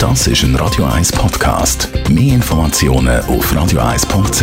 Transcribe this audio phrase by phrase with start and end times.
[0.00, 1.90] Das ist ein Radio 1 Podcast.
[2.08, 4.40] Mehr Informationen auf radio1.ch.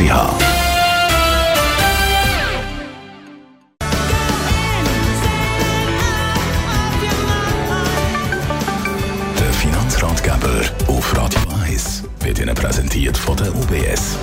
[9.39, 14.15] Der Finanzratgeber auf Radio 1 wird Ihnen präsentiert von der UBS.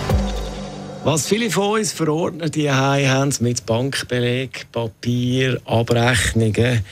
[1.03, 6.85] Was viele von uns verordnet die haben mit Bankbeleg, Papier, Abrechnungen.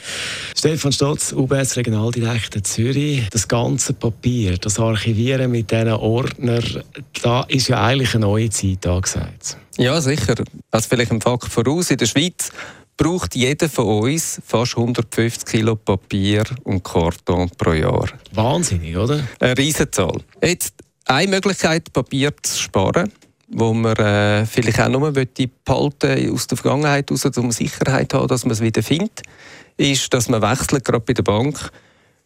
[0.62, 3.28] Stefan Stotz, UBS Regionaldirektor Zürich.
[3.30, 6.84] Das ganze Papier, das Archivieren mit diesen Ordnern,
[7.20, 9.56] da ist ja eigentlich eine neue Zeit angesagt.
[9.76, 10.36] Ja, sicher.
[10.70, 11.90] Also vielleicht ein Fakt voraus.
[11.90, 12.52] In der Schweiz
[12.96, 18.08] braucht jeder von uns fast 150 Kilo Papier und Karton pro Jahr.
[18.32, 19.26] Wahnsinnig, oder?
[19.40, 20.20] Eine Riesenzahl.
[20.40, 20.74] Jetzt
[21.06, 23.10] eine Möglichkeit, Papier zu sparen
[23.52, 28.28] wo man äh, vielleicht auch nur behalten aus der Vergangenheit heraus, um Sicherheit zu haben,
[28.28, 29.22] dass man es wieder findet,
[29.76, 31.70] ist, dass man wechselt, gerade bei der Bank,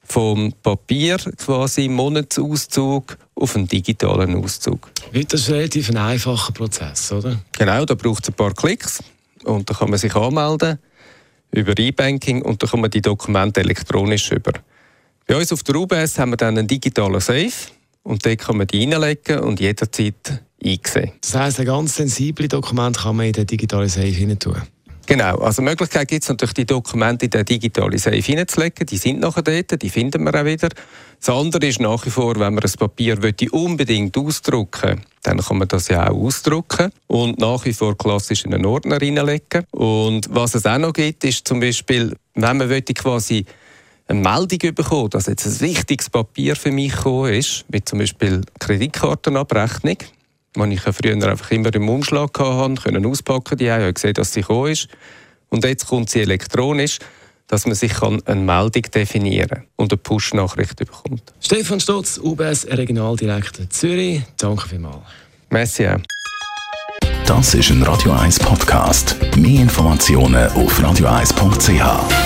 [0.05, 4.89] vom Papier quasi Monatsauszug auf einen digitalen Auszug.
[5.29, 7.41] Das ist relativ ein einfacher Prozess, oder?
[7.59, 9.03] Genau, da braucht es ein paar Klicks
[9.45, 10.79] und da kann man sich anmelden
[11.51, 14.53] über E-Banking und dann kann man die Dokumente elektronisch über.
[15.27, 17.53] Bei uns auf der UBS haben wir dann einen digitalen Safe
[18.05, 21.13] und dort kann man die reinlegen und jederzeit eingesehen.
[21.21, 24.61] Das heisst, ein ganz sensibles Dokument kann man in den digitalen Safe hinein tun?
[25.07, 28.87] Genau, also die Möglichkeit gibt es natürlich, die Dokumente in den digitalen Safe hineinzulegen.
[28.87, 30.69] Die sind nachher dort, die finden wir auch wieder.
[31.21, 33.17] Das andere ist nach wie vor, wenn man ein Papier
[33.53, 38.55] unbedingt ausdrucken dann kann man das ja auch ausdrucken und nach wie vor klassisch in
[38.55, 39.65] einen Ordner hineinlegen.
[39.73, 43.45] Und was es auch noch gibt, ist zum Beispiel, wenn man quasi
[44.07, 48.43] eine Meldung bekommen, dass jetzt ein wichtiges Papier für mich gekommen ist, wie zum Beispiel
[48.61, 49.97] Kreditkartenabrechnung,
[50.57, 54.41] die ich früher einfach immer im Umschlag hatte, können auspacken die habe gesehen, dass sie
[54.41, 54.89] gekommen ist.
[55.49, 56.99] Und jetzt kommt sie elektronisch,
[57.47, 61.23] dass man sich eine Meldung definieren und eine Push-Nachricht bekommt.
[61.41, 65.03] Stefan Stotz, UBS Regionaldirektor Zürich, danke vielmals.
[65.51, 66.01] Merci auch.
[67.27, 69.17] Das ist ein Radio 1 Podcast.
[69.37, 72.26] Mehr Informationen auf radio1.ch.